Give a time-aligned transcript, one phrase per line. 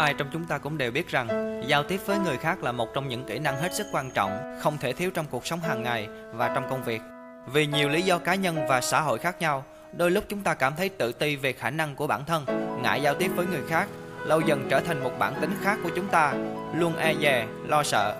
[0.00, 2.94] ai trong chúng ta cũng đều biết rằng giao tiếp với người khác là một
[2.94, 5.82] trong những kỹ năng hết sức quan trọng, không thể thiếu trong cuộc sống hàng
[5.82, 7.00] ngày và trong công việc.
[7.52, 10.54] Vì nhiều lý do cá nhân và xã hội khác nhau, đôi lúc chúng ta
[10.54, 12.44] cảm thấy tự ti về khả năng của bản thân,
[12.82, 13.88] ngại giao tiếp với người khác,
[14.24, 16.34] lâu dần trở thành một bản tính khác của chúng ta,
[16.74, 18.14] luôn e dè, lo sợ.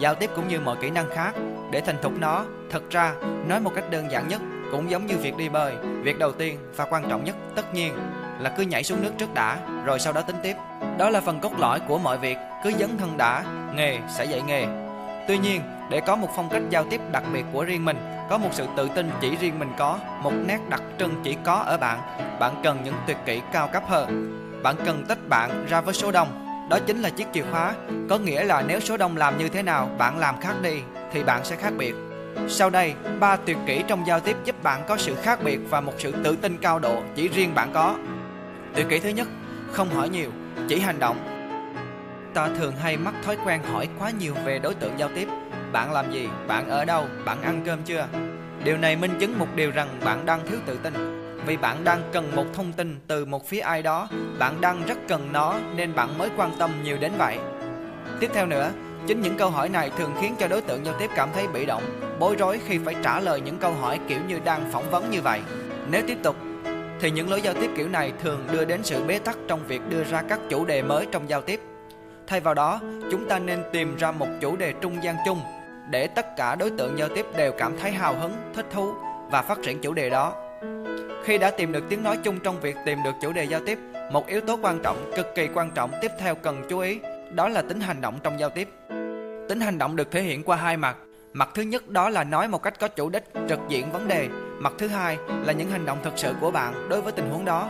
[0.00, 1.32] Giao tiếp cũng như mọi kỹ năng khác,
[1.70, 3.14] để thành thục nó, thật ra
[3.46, 6.58] nói một cách đơn giản nhất cũng giống như việc đi bơi, việc đầu tiên
[6.76, 7.94] và quan trọng nhất tất nhiên
[8.42, 10.56] là cứ nhảy xuống nước trước đã, rồi sau đó tính tiếp.
[10.98, 14.42] Đó là phần cốt lõi của mọi việc, cứ dấn thân đã, nghề sẽ dạy
[14.46, 14.66] nghề.
[15.28, 17.96] Tuy nhiên, để có một phong cách giao tiếp đặc biệt của riêng mình,
[18.30, 21.54] có một sự tự tin chỉ riêng mình có, một nét đặc trưng chỉ có
[21.54, 21.98] ở bạn,
[22.40, 24.38] bạn cần những tuyệt kỹ cao cấp hơn.
[24.62, 26.28] Bạn cần tách bạn ra với số đông.
[26.70, 27.74] Đó chính là chiếc chìa khóa,
[28.10, 30.80] có nghĩa là nếu số đông làm như thế nào, bạn làm khác đi
[31.12, 31.94] thì bạn sẽ khác biệt.
[32.48, 35.80] Sau đây, ba tuyệt kỹ trong giao tiếp giúp bạn có sự khác biệt và
[35.80, 37.94] một sự tự tin cao độ chỉ riêng bạn có.
[38.74, 39.28] Từ kỹ thứ nhất,
[39.72, 40.30] không hỏi nhiều,
[40.68, 41.16] chỉ hành động.
[42.34, 45.28] Ta thường hay mắc thói quen hỏi quá nhiều về đối tượng giao tiếp.
[45.72, 46.28] Bạn làm gì?
[46.46, 47.06] Bạn ở đâu?
[47.24, 48.06] Bạn ăn cơm chưa?
[48.64, 50.94] Điều này minh chứng một điều rằng bạn đang thiếu tự tin.
[51.46, 54.98] Vì bạn đang cần một thông tin từ một phía ai đó, bạn đang rất
[55.08, 57.38] cần nó nên bạn mới quan tâm nhiều đến vậy.
[58.20, 58.70] Tiếp theo nữa,
[59.06, 61.66] chính những câu hỏi này thường khiến cho đối tượng giao tiếp cảm thấy bị
[61.66, 61.82] động,
[62.18, 65.22] bối rối khi phải trả lời những câu hỏi kiểu như đang phỏng vấn như
[65.22, 65.40] vậy.
[65.90, 66.36] Nếu tiếp tục
[67.02, 69.80] thì những lối giao tiếp kiểu này thường đưa đến sự bế tắc trong việc
[69.88, 71.60] đưa ra các chủ đề mới trong giao tiếp.
[72.26, 75.40] Thay vào đó, chúng ta nên tìm ra một chủ đề trung gian chung
[75.90, 78.92] để tất cả đối tượng giao tiếp đều cảm thấy hào hứng, thích thú
[79.30, 80.32] và phát triển chủ đề đó.
[81.24, 83.78] Khi đã tìm được tiếng nói chung trong việc tìm được chủ đề giao tiếp,
[84.12, 87.00] một yếu tố quan trọng, cực kỳ quan trọng tiếp theo cần chú ý,
[87.34, 88.68] đó là tính hành động trong giao tiếp.
[89.48, 90.96] Tính hành động được thể hiện qua hai mặt.
[91.32, 94.28] Mặt thứ nhất đó là nói một cách có chủ đích, trực diện vấn đề
[94.58, 97.44] Mặt thứ hai là những hành động thực sự của bạn đối với tình huống
[97.44, 97.68] đó.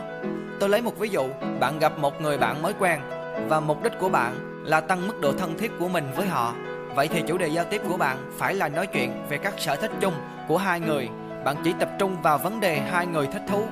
[0.59, 1.29] Tôi lấy một ví dụ,
[1.59, 2.99] bạn gặp một người bạn mới quen
[3.47, 4.33] và mục đích của bạn
[4.65, 6.53] là tăng mức độ thân thiết của mình với họ.
[6.95, 9.75] Vậy thì chủ đề giao tiếp của bạn phải là nói chuyện về các sở
[9.75, 10.13] thích chung
[10.47, 11.09] của hai người.
[11.45, 13.65] Bạn chỉ tập trung vào vấn đề hai người thích thú,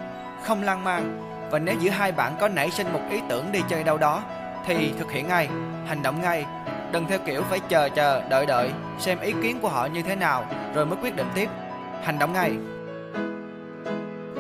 [0.44, 1.22] không lan man.
[1.52, 4.24] Và nếu giữa hai bạn có nảy sinh một ý tưởng đi chơi đâu đó
[4.66, 5.50] thì thực hiện ngay,
[5.88, 6.46] hành động ngay.
[6.92, 10.16] Đừng theo kiểu phải chờ chờ, đợi đợi, xem ý kiến của họ như thế
[10.16, 11.50] nào rồi mới quyết định tiếp.
[12.04, 12.52] Hành động ngay.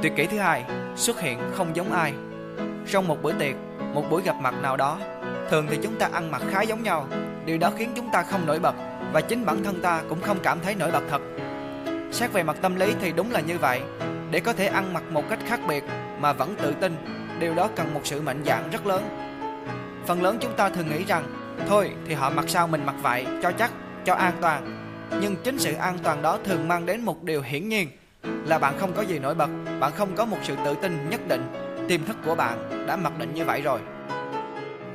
[0.01, 2.13] Tuyệt kỹ thứ hai, xuất hiện không giống ai.
[2.87, 3.55] Trong một bữa tiệc,
[3.93, 4.97] một buổi gặp mặt nào đó,
[5.49, 7.07] thường thì chúng ta ăn mặc khá giống nhau.
[7.45, 8.75] Điều đó khiến chúng ta không nổi bật
[9.13, 11.21] và chính bản thân ta cũng không cảm thấy nổi bật thật.
[12.11, 13.81] Xét về mặt tâm lý thì đúng là như vậy.
[14.31, 15.83] Để có thể ăn mặc một cách khác biệt
[16.19, 16.95] mà vẫn tự tin,
[17.39, 19.03] điều đó cần một sự mạnh dạn rất lớn.
[20.05, 21.23] Phần lớn chúng ta thường nghĩ rằng,
[21.67, 23.71] thôi thì họ mặc sao mình mặc vậy, cho chắc,
[24.05, 24.87] cho an toàn.
[25.21, 27.87] Nhưng chính sự an toàn đó thường mang đến một điều hiển nhiên
[28.45, 29.49] là bạn không có gì nổi bật,
[29.79, 31.47] bạn không có một sự tự tin nhất định,
[31.87, 33.79] tiềm thức của bạn đã mặc định như vậy rồi.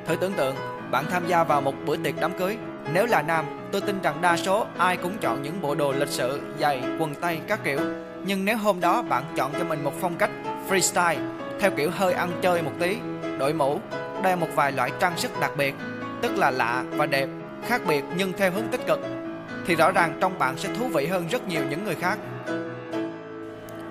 [0.07, 0.57] Thử tưởng tượng,
[0.91, 2.57] bạn tham gia vào một bữa tiệc đám cưới.
[2.93, 6.09] Nếu là nam, tôi tin rằng đa số ai cũng chọn những bộ đồ lịch
[6.09, 7.81] sự, giày, quần tây các kiểu.
[8.25, 10.31] Nhưng nếu hôm đó bạn chọn cho mình một phong cách
[10.69, 11.19] freestyle,
[11.61, 12.97] theo kiểu hơi ăn chơi một tí,
[13.39, 13.81] đội mũ,
[14.23, 15.75] đeo một vài loại trang sức đặc biệt,
[16.23, 17.29] tức là lạ và đẹp,
[17.67, 19.01] khác biệt nhưng theo hướng tích cực,
[19.67, 22.19] thì rõ ràng trong bạn sẽ thú vị hơn rất nhiều những người khác.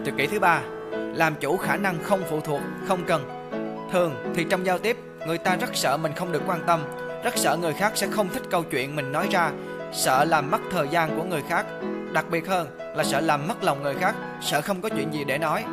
[0.05, 3.51] Tuyệt kỹ thứ ba, làm chủ khả năng không phụ thuộc, không cần.
[3.91, 4.97] Thường thì trong giao tiếp,
[5.27, 6.83] người ta rất sợ mình không được quan tâm,
[7.23, 9.51] rất sợ người khác sẽ không thích câu chuyện mình nói ra,
[9.93, 11.65] sợ làm mất thời gian của người khác,
[12.13, 15.23] đặc biệt hơn là sợ làm mất lòng người khác, sợ không có chuyện gì
[15.23, 15.63] để nói.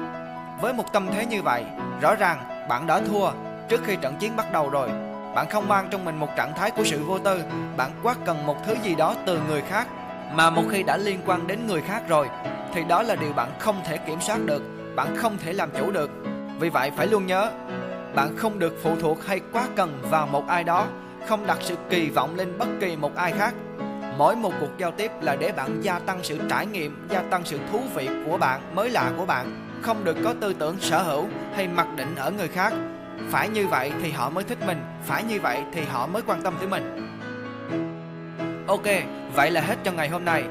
[0.61, 1.65] Với một tâm thế như vậy,
[2.01, 3.31] rõ ràng bạn đã thua
[3.69, 4.89] trước khi trận chiến bắt đầu rồi.
[5.35, 7.43] Bạn không mang trong mình một trạng thái của sự vô tư,
[7.77, 9.89] bạn quá cần một thứ gì đó từ người khác
[10.35, 12.29] mà một khi đã liên quan đến người khác rồi
[12.75, 14.63] thì đó là điều bạn không thể kiểm soát được,
[14.97, 16.11] bạn không thể làm chủ được.
[16.59, 17.51] Vì vậy phải luôn nhớ,
[18.15, 20.87] bạn không được phụ thuộc hay quá cần vào một ai đó,
[21.27, 23.55] không đặt sự kỳ vọng lên bất kỳ một ai khác.
[24.19, 27.45] Mỗi một cuộc giao tiếp là để bạn gia tăng sự trải nghiệm, gia tăng
[27.45, 29.69] sự thú vị của bạn, mới lạ của bạn.
[29.83, 32.73] Không được có tư tưởng sở hữu hay mặc định ở người khác.
[33.31, 36.43] Phải như vậy thì họ mới thích mình, phải như vậy thì họ mới quan
[36.43, 37.09] tâm tới mình.
[38.67, 38.87] Ok,
[39.35, 40.45] vậy là hết cho ngày hôm nay.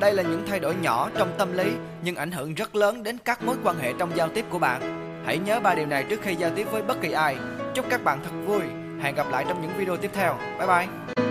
[0.00, 1.72] Đây là những thay đổi nhỏ trong tâm lý
[2.02, 4.80] nhưng ảnh hưởng rất lớn đến các mối quan hệ trong giao tiếp của bạn.
[5.26, 7.36] Hãy nhớ ba điều này trước khi giao tiếp với bất kỳ ai.
[7.74, 8.62] Chúc các bạn thật vui.
[9.00, 10.38] Hẹn gặp lại trong những video tiếp theo.
[10.58, 11.25] Bye bye.